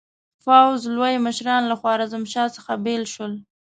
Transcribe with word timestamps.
پوځ 0.43 0.79
لوی 0.95 1.15
مشران 1.25 1.63
له 1.67 1.75
خوارزمشاه 1.79 2.47
څخه 2.55 2.71
بېل 2.85 3.03
شول. 3.13 3.33